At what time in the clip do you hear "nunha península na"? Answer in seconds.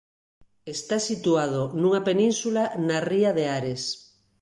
1.81-2.97